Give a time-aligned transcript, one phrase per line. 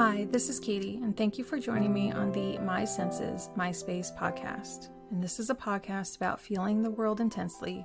[0.00, 3.72] Hi, this is Katie, and thank you for joining me on the My Senses, My
[3.72, 4.90] Space podcast.
[5.10, 7.84] And this is a podcast about feeling the world intensely,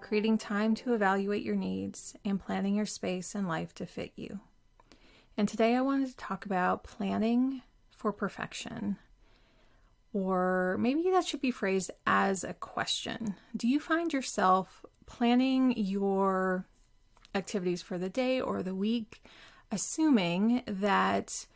[0.00, 4.40] creating time to evaluate your needs, and planning your space and life to fit you.
[5.36, 7.60] And today I wanted to talk about planning
[7.90, 8.96] for perfection.
[10.14, 13.34] Or maybe that should be phrased as a question.
[13.54, 16.64] Do you find yourself planning your
[17.34, 19.22] activities for the day or the week,
[19.72, 21.46] assuming that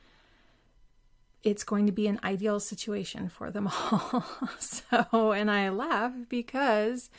[1.43, 4.25] it's going to be an ideal situation for them all.
[4.59, 7.11] so, and I laugh because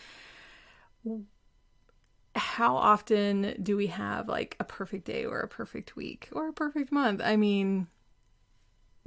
[2.35, 6.53] how often do we have like a perfect day or a perfect week or a
[6.53, 7.21] perfect month?
[7.23, 7.87] I mean,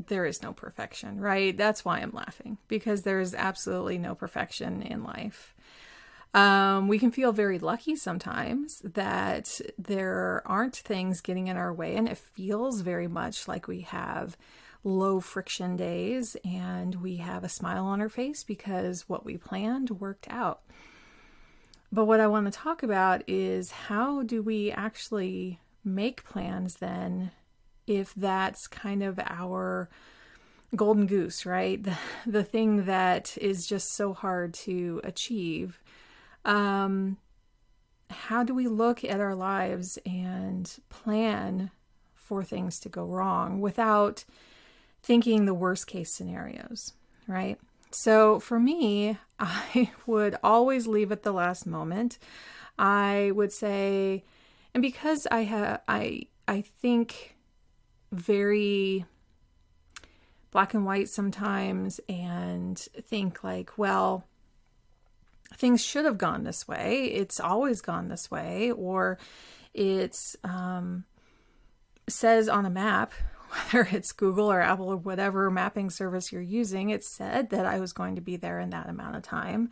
[0.08, 1.56] there is no perfection, right?
[1.56, 5.54] That's why I'm laughing because there is absolutely no perfection in life.
[6.32, 11.96] Um, we can feel very lucky sometimes that there aren't things getting in our way,
[11.96, 14.36] and it feels very much like we have
[14.84, 19.90] low friction days and we have a smile on our face because what we planned
[19.90, 20.62] worked out.
[21.92, 27.32] But what I want to talk about is how do we actually make plans then
[27.86, 29.88] if that's kind of our
[30.76, 31.82] golden goose, right?
[31.90, 35.80] The, the thing that is just so hard to achieve.
[36.44, 37.18] Um,
[38.08, 41.70] how do we look at our lives and plan
[42.14, 44.24] for things to go wrong without
[45.02, 46.92] thinking the worst case scenarios,
[47.26, 47.58] right?
[47.90, 52.18] So for me, I would always leave at the last moment.
[52.78, 54.24] I would say,
[54.74, 57.36] and because I have, I, I think
[58.12, 59.04] very
[60.50, 64.24] black and white sometimes and think like, well,
[65.54, 67.04] things should have gone this way.
[67.06, 69.18] It's always gone this way, or
[69.74, 71.04] it's um,
[72.08, 73.12] says on a map,
[73.72, 77.80] whether it's Google or Apple or whatever mapping service you're using, it said that I
[77.80, 79.70] was going to be there in that amount of time.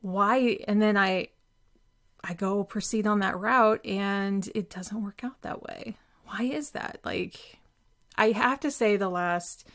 [0.00, 0.58] Why?
[0.66, 1.28] And then I
[2.22, 5.96] I go proceed on that route and it doesn't work out that way.
[6.24, 6.98] Why is that?
[7.04, 7.58] Like
[8.16, 9.66] I have to say the last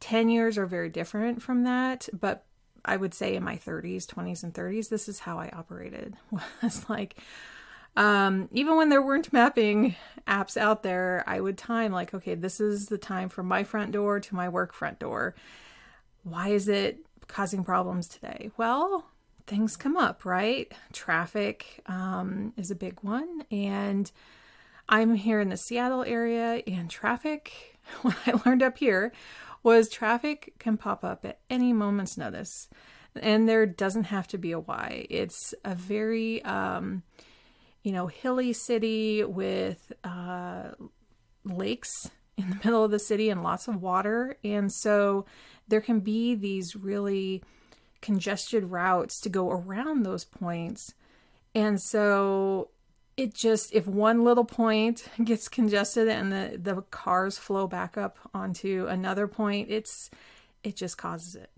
[0.00, 2.44] 10 years are very different from that, but
[2.84, 6.16] I would say in my 30s, 20s and 30s this is how I operated.
[6.62, 7.16] Was like
[7.96, 9.96] um, even when there weren't mapping
[10.26, 13.92] apps out there, I would time like, okay, this is the time from my front
[13.92, 15.34] door to my work front door.
[16.22, 18.50] Why is it causing problems today?
[18.56, 19.06] Well,
[19.46, 20.72] things come up, right?
[20.92, 23.44] Traffic um, is a big one.
[23.50, 24.10] And
[24.88, 29.12] I'm here in the Seattle area, and traffic, what I learned up here
[29.62, 32.68] was traffic can pop up at any moment's notice.
[33.20, 35.06] And there doesn't have to be a why.
[35.10, 37.02] It's a very, um,
[37.82, 40.70] you know, hilly city with uh,
[41.44, 44.36] lakes in the middle of the city and lots of water.
[44.44, 45.26] And so
[45.68, 47.42] there can be these really
[48.00, 50.94] congested routes to go around those points.
[51.54, 52.70] And so
[53.20, 58.18] it just, if one little point gets congested and the, the cars flow back up
[58.32, 60.08] onto another point, it's,
[60.64, 61.50] it just causes it.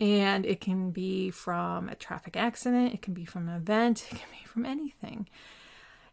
[0.00, 4.16] And it can be from a traffic accident, it can be from an event, it
[4.18, 5.28] can be from anything.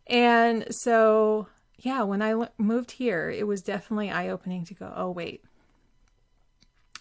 [0.08, 1.48] And so,
[1.78, 5.44] yeah, when I moved here, it was definitely eye opening to go, oh, wait,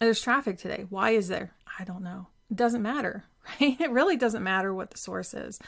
[0.00, 0.84] there's traffic today.
[0.91, 1.53] Why is there?
[1.78, 2.27] I don't know.
[2.50, 3.25] It doesn't matter,
[3.60, 3.81] right?
[3.81, 5.60] It really doesn't matter what the source is.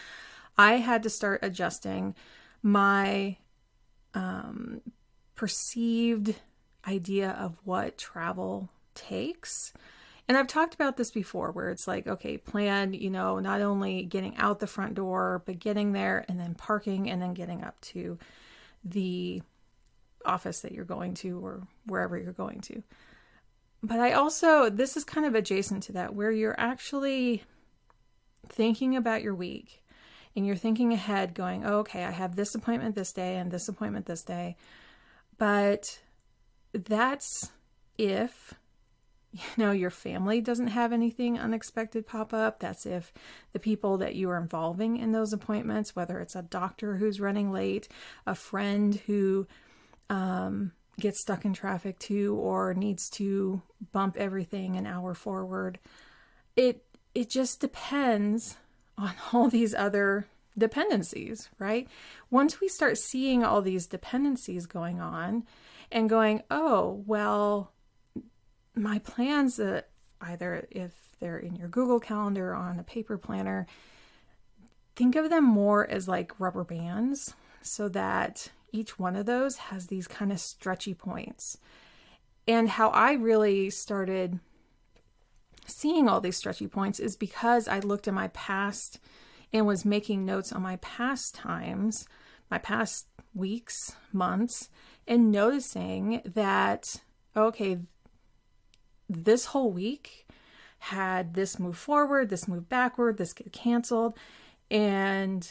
[0.58, 2.14] I had to start adjusting
[2.62, 3.36] my
[4.14, 4.80] um,
[5.34, 6.34] perceived
[6.86, 9.72] idea of what travel takes
[10.28, 14.04] and I've talked about this before where it's like, okay, plan, you know, not only
[14.04, 17.80] getting out the front door, but getting there and then parking and then getting up
[17.82, 18.18] to
[18.84, 19.42] the
[20.24, 22.82] office that you're going to or wherever you're going to.
[23.84, 27.44] But I also, this is kind of adjacent to that, where you're actually
[28.48, 29.80] thinking about your week
[30.36, 33.68] and you're thinking ahead, going, oh, okay, I have this appointment this day and this
[33.68, 34.56] appointment this day.
[35.38, 35.98] But
[36.72, 37.50] that's
[37.96, 38.54] if
[39.32, 43.12] you know your family doesn't have anything unexpected pop up that's if
[43.52, 47.50] the people that you are involving in those appointments whether it's a doctor who's running
[47.50, 47.88] late
[48.26, 49.46] a friend who
[50.10, 53.62] um, gets stuck in traffic too or needs to
[53.92, 55.78] bump everything an hour forward
[56.54, 56.84] it
[57.14, 58.56] it just depends
[58.98, 60.26] on all these other
[60.58, 61.86] dependencies right
[62.30, 65.44] once we start seeing all these dependencies going on
[65.92, 67.72] and going oh well
[68.74, 69.88] my plans that
[70.20, 73.66] either if they're in your Google Calendar or on a paper planner,
[74.94, 79.86] think of them more as like rubber bands so that each one of those has
[79.86, 81.58] these kind of stretchy points.
[82.46, 84.38] And how I really started
[85.66, 88.98] seeing all these stretchy points is because I looked at my past
[89.52, 92.06] and was making notes on my past times,
[92.50, 94.68] my past weeks, months,
[95.06, 96.96] and noticing that,
[97.36, 97.78] okay,
[99.08, 100.26] this whole week
[100.78, 104.16] had this move forward, this move backward, this get canceled.
[104.70, 105.48] And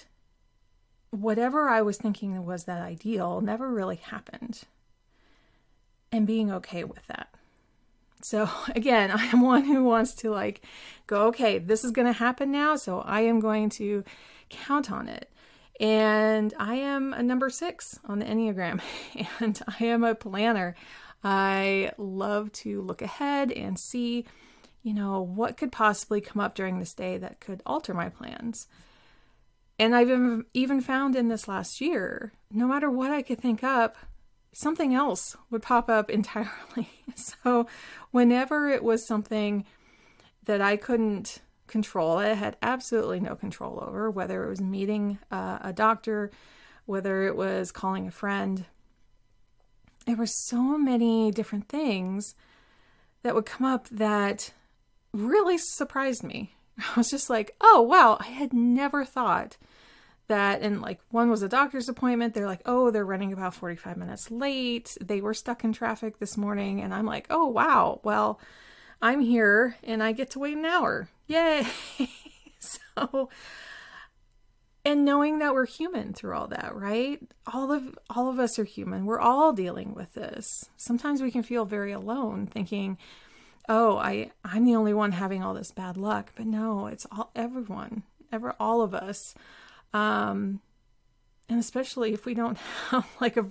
[1.12, 4.64] whatever I was thinking was that ideal never really happened.
[6.12, 7.35] And being okay with that.
[8.22, 10.62] So again, I am one who wants to like
[11.08, 12.76] go, okay, this is going to happen now.
[12.76, 14.04] So I am going to
[14.50, 15.30] count on it.
[15.80, 18.82] And I am a number six on the Enneagram,
[19.42, 20.74] and I am a planner.
[21.22, 24.26] I love to look ahead and see,
[24.84, 28.68] you know, what could possibly come up during this day that could alter my plans.
[29.78, 33.98] And I've even found in this last year, no matter what I could think up,
[34.56, 36.90] something else would pop up entirely.
[37.16, 37.68] So,
[38.12, 39.66] whenever it was something
[40.46, 45.60] that I couldn't control, I had absolutely no control over, whether it was meeting uh,
[45.62, 46.32] a doctor,
[46.86, 48.66] whether it was calling a friend,
[50.06, 52.36] there were so many different things
[53.24, 54.54] that would come up that
[55.14, 56.54] really surprised me.
[56.78, 59.58] I was just like, oh, wow, I had never thought
[60.28, 62.34] that and like one was a doctor's appointment.
[62.34, 64.98] They're like oh they're running about 45 minutes late.
[65.02, 66.82] They were stuck in traffic this morning.
[66.82, 68.00] And i'm like oh wow.
[68.04, 68.40] Well
[69.02, 71.10] i'm here and i get to wait an hour.
[71.28, 71.66] Yay.
[72.98, 73.30] So
[74.84, 77.20] and knowing that we're human through all that right?
[77.52, 79.06] All of all of us are human.
[79.06, 80.70] We're all dealing with this.
[80.78, 82.98] Sometimes we can feel very alone thinking
[83.68, 86.32] oh i i'm the only one having all this bad luck.
[86.36, 89.36] But no it's all everyone ever all of us
[89.96, 90.60] um,
[91.48, 92.58] and especially if we don't
[92.90, 93.46] have like a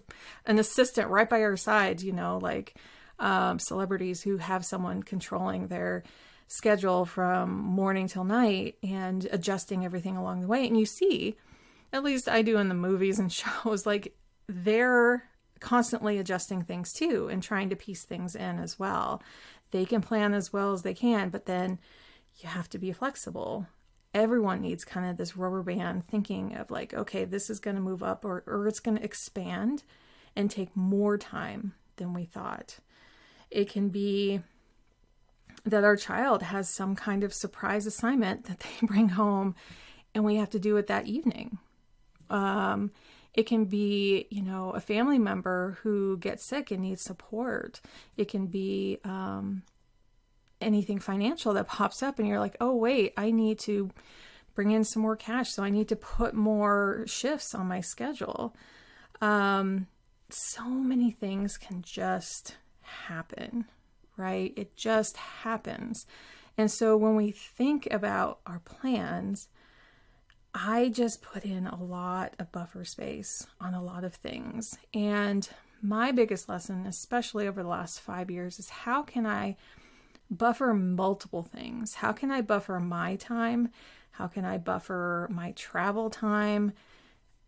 [0.44, 2.76] an assistant right by our side, you know, like
[3.19, 6.02] um, celebrities who have someone controlling their
[6.46, 10.67] schedule from morning till night and adjusting everything along the way.
[10.67, 11.37] And you see,
[11.93, 13.32] at least I do in the movies and
[13.64, 14.14] shows, like
[14.46, 15.25] they're
[15.61, 19.23] constantly adjusting things too and trying to piece things in as well.
[19.70, 21.79] They can plan as well as they can, but then
[22.37, 23.67] you have to be flexible
[24.14, 27.82] everyone needs kind of this rubber band thinking of like, okay, this is going to
[27.82, 29.82] move up or, or it's going to expand
[30.37, 32.78] and take more time than we thought.
[33.50, 34.40] It can be
[35.64, 39.55] that our child has some kind of surprise assignment that they bring home
[40.14, 41.58] and we have to do it that evening.
[42.31, 42.93] Um,
[43.34, 47.81] it can be, you know, a family member who gets sick and needs support.
[48.17, 49.64] It can be, um,
[50.60, 53.90] anything financial that pops up and you're like, oh, wait, I need to
[54.54, 55.50] bring in some more cash.
[55.50, 58.54] So I need to put more shifts on my schedule.
[59.20, 59.88] Um,
[60.30, 63.66] so many things can just happen,
[64.16, 64.52] right?
[64.56, 66.06] It just happens.
[66.56, 69.48] And so when we think about our plans,
[70.54, 74.78] I just put in a lot of buffer space on a lot of things.
[74.94, 75.48] And
[75.82, 79.56] my biggest lesson, especially over the last five years, is how can I
[80.30, 81.94] buffer multiple things.
[81.94, 83.70] How can I buffer my time?
[84.12, 86.72] How can I buffer my travel time?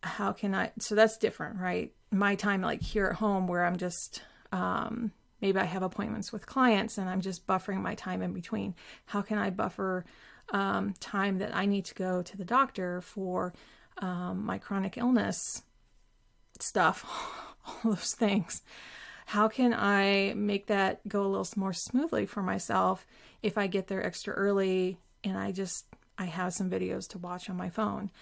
[0.03, 0.73] How can I?
[0.79, 1.93] So that's different, right?
[2.11, 6.47] My time, like here at home, where I'm just, um, maybe I have appointments with
[6.47, 8.75] clients and I'm just buffering my time in between.
[9.07, 10.05] How can I buffer
[10.51, 13.55] um, time that I need to go to the doctor for
[13.99, 15.63] um, my chronic illness
[16.61, 17.05] stuff?
[17.85, 18.63] All those things
[19.27, 23.05] how can I make that go a little more smoothly for myself
[23.43, 25.85] if I get there extra early and I just
[26.17, 28.13] I have some videos to watch on my phone?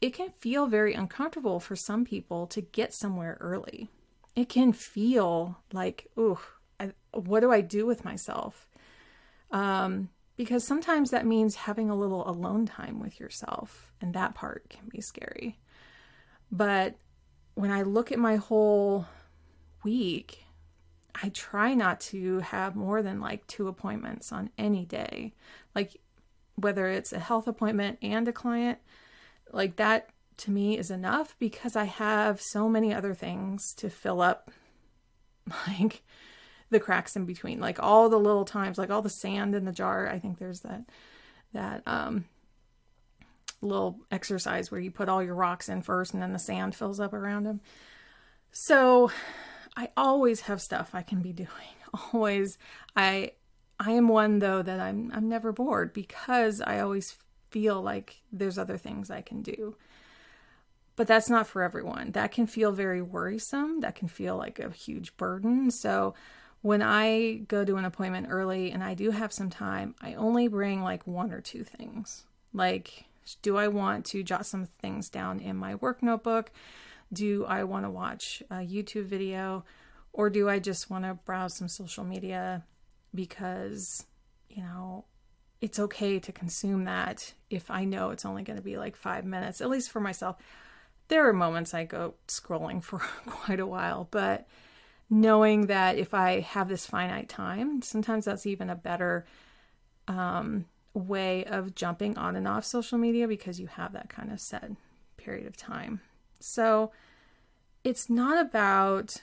[0.00, 3.90] It can feel very uncomfortable for some people to get somewhere early.
[4.36, 6.38] It can feel like, ooh,
[6.78, 8.68] I, what do I do with myself?
[9.50, 14.68] Um, because sometimes that means having a little alone time with yourself, and that part
[14.68, 15.58] can be scary.
[16.52, 16.94] But
[17.54, 19.06] when I look at my whole
[19.84, 20.44] week,
[21.22, 25.34] I try not to have more than like two appointments on any day.
[25.74, 26.00] Like
[26.56, 28.78] whether it's a health appointment and a client,
[29.52, 34.20] like that to me is enough because I have so many other things to fill
[34.20, 34.50] up
[35.68, 36.02] like
[36.70, 37.60] the cracks in between.
[37.60, 40.08] Like all the little times, like all the sand in the jar.
[40.08, 40.82] I think there's that
[41.52, 42.24] that um
[43.60, 46.98] little exercise where you put all your rocks in first and then the sand fills
[46.98, 47.60] up around them.
[48.50, 49.12] So
[49.76, 51.48] I always have stuff I can be doing.
[52.12, 52.58] Always.
[52.96, 53.32] I
[53.78, 57.16] I am one though that I'm I'm never bored because I always
[57.50, 59.76] feel like there's other things I can do.
[60.94, 62.12] But that's not for everyone.
[62.12, 63.80] That can feel very worrisome.
[63.80, 65.70] That can feel like a huge burden.
[65.70, 66.14] So
[66.60, 70.48] when I go to an appointment early and I do have some time, I only
[70.48, 72.24] bring like one or two things.
[72.52, 73.04] Like,
[73.40, 76.50] do I want to jot some things down in my work notebook?
[77.12, 79.64] Do I want to watch a YouTube video?
[80.12, 82.64] Or do I just want to browse some social media
[83.14, 84.04] because,
[84.48, 85.04] you know,
[85.60, 89.24] it's okay to consume that if I know it's only going to be like five
[89.24, 90.36] minutes, at least for myself.
[91.08, 94.46] There are moments I go scrolling for quite a while, but
[95.08, 99.24] knowing that if I have this finite time, sometimes that's even a better
[100.08, 104.40] um, way of jumping on and off social media because you have that kind of
[104.40, 104.70] set
[105.16, 106.00] period of time.
[106.42, 106.92] So
[107.84, 109.14] it's not about,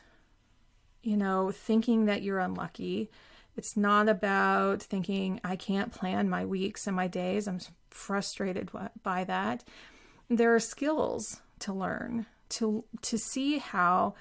[1.04, 3.10] you know, thinking that you're unlucky
[3.60, 7.46] it's not about thinking I can't plan my weeks and my days.
[7.46, 7.60] I'm
[7.90, 8.70] frustrated
[9.04, 9.66] by that.
[10.30, 14.16] There are skills to learn to to see how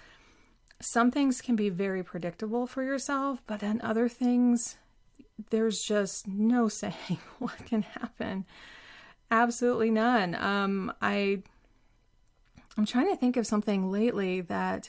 [0.80, 4.76] some things can be very predictable for yourself, but then other things
[5.50, 8.44] there's just no saying what can happen.
[9.30, 10.34] Absolutely none.
[10.34, 11.44] Um I
[12.78, 14.88] I'm trying to think of something lately that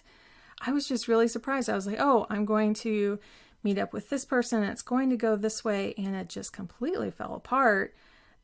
[0.62, 1.70] I was just really surprised.
[1.70, 3.20] I was like, "Oh, I'm going to
[3.64, 7.12] meet up with this person, it's going to go this way, and it just completely
[7.12, 7.96] fell apart.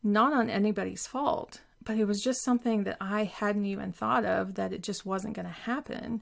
[0.03, 4.55] Not on anybody's fault, but it was just something that I hadn't even thought of
[4.55, 6.21] that it just wasn't going to happen.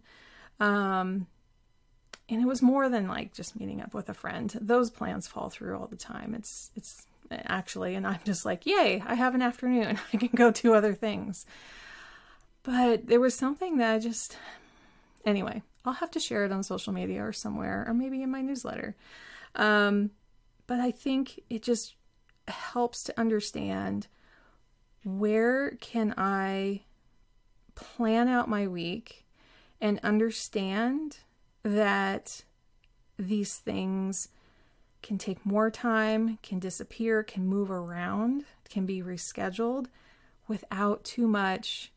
[0.59, 1.27] Um,
[2.29, 4.55] and it was more than like just meeting up with a friend.
[4.61, 6.33] Those plans fall through all the time.
[6.35, 9.99] It's it's actually, and I'm just like, yay, I have an afternoon.
[10.13, 11.45] I can go do other things.
[12.63, 14.37] But there was something that I just,
[15.25, 18.41] anyway, I'll have to share it on social media or somewhere, or maybe in my
[18.41, 18.95] newsletter.
[19.55, 20.11] Um,
[20.65, 21.95] but I think it just
[22.47, 24.07] helps to understand
[25.03, 26.81] where can I
[27.75, 29.25] plan out my week
[29.81, 31.17] and understand
[31.63, 32.43] that
[33.19, 34.29] these things
[35.01, 39.87] can take more time, can disappear, can move around, can be rescheduled
[40.47, 41.91] without too much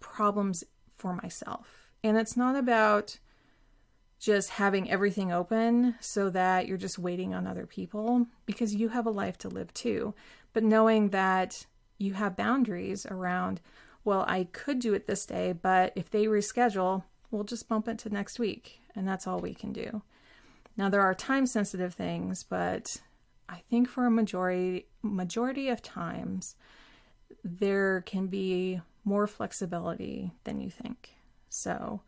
[0.00, 0.64] problems
[0.96, 1.90] for myself.
[2.02, 3.18] And it's not about
[4.18, 9.06] just having everything open so that you're just waiting on other people because you have
[9.06, 10.14] a life to live too.
[10.52, 11.66] But knowing that
[11.98, 13.60] you have boundaries around,
[14.04, 17.98] well, I could do it this day, but if they reschedule, we'll just bump it
[18.00, 18.80] to next week.
[18.94, 20.02] And that's all we can do.
[20.76, 23.00] Now there are time sensitive things, but
[23.48, 26.56] I think for a majority majority of times
[27.44, 31.14] there can be more flexibility than you think.
[31.48, 32.02] So,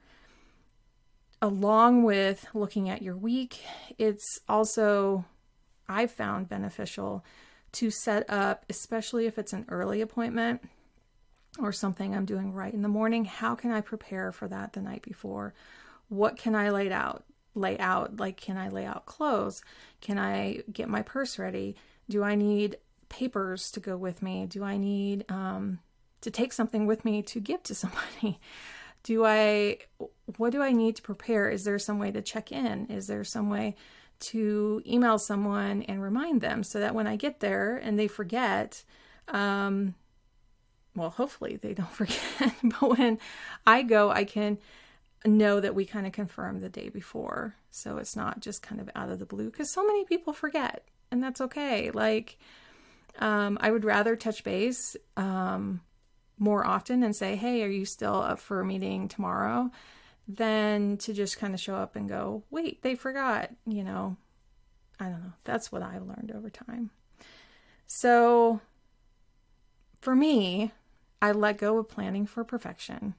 [1.41, 3.63] along with looking at your week,
[3.99, 5.25] it's also,
[5.89, 7.25] I've found beneficial
[7.73, 10.61] to set up, especially if it's an early appointment
[11.59, 13.25] or something I'm doing right in the morning.
[13.25, 15.55] How can I prepare for that the night before?
[16.09, 17.25] What can I lay out?
[17.55, 19.63] Lay out like, can I lay out clothes?
[20.01, 21.77] Can I get my purse ready?
[22.09, 22.77] Do I need
[23.09, 24.47] papers to go with me?
[24.47, 25.81] Do I need um,
[26.21, 28.41] to take something with me to give to somebody?
[29.03, 29.79] do I
[30.37, 31.49] what do I need to prepare?
[31.49, 32.87] Is there some way to check in?
[32.87, 33.77] Is there some way
[34.21, 38.85] to email someone and remind them so that when I get there and they forget,
[39.29, 39.95] um,
[40.95, 43.19] well, hopefully they don't forget, but when
[43.67, 44.59] I go, I can
[45.25, 47.55] know that we kind of confirm the day before.
[47.71, 50.87] So it's not just kind of out of the blue because so many people forget
[51.11, 51.91] and that's okay.
[51.91, 52.39] Like,
[53.19, 55.81] um, I would rather touch base um,
[56.41, 59.71] more often and say, hey, are you still up for a meeting tomorrow?
[60.27, 64.17] Than to just kind of show up and go, wait, they forgot, you know.
[64.99, 65.33] I don't know.
[65.45, 66.91] That's what I've learned over time.
[67.87, 68.61] So
[70.01, 70.73] for me,
[71.23, 73.15] I let go of planning for perfection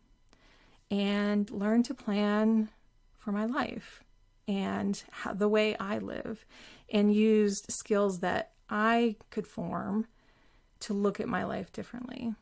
[0.89, 2.69] and learn to plan
[3.17, 4.03] for my life
[4.47, 6.45] and how, the way I live
[6.89, 10.07] and used skills that I could form
[10.81, 12.33] to look at my life differently.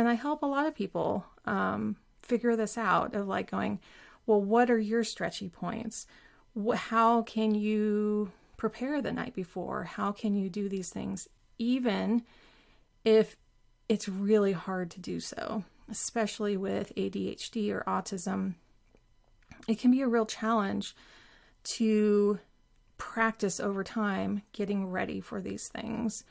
[0.00, 3.80] And I help a lot of people um, figure this out of like going,
[4.24, 6.06] well, what are your stretchy points?
[6.74, 9.84] How can you prepare the night before?
[9.84, 11.28] How can you do these things
[11.58, 12.22] even
[13.04, 13.36] if
[13.90, 18.54] it's really hard to do so, especially with ADHD or autism?
[19.68, 20.96] It can be a real challenge
[21.74, 22.38] to
[22.96, 26.24] practice over time getting ready for these things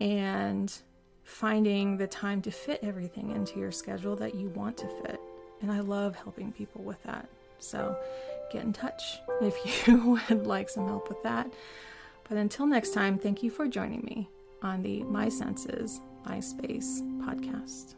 [0.00, 0.80] and
[1.24, 5.20] finding the time to fit everything into your schedule that you want to fit.
[5.60, 7.28] And I love helping people with that.
[7.58, 7.96] So
[8.52, 11.52] get in touch if you would like some help with that.
[12.28, 14.28] But until next time, thank you for joining me
[14.62, 17.94] on the My Senses, My Space podcast.